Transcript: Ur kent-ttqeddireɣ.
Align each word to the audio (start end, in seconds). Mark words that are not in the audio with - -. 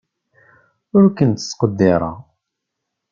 Ur 0.95 1.05
kent-ttqeddireɣ. 1.17 2.17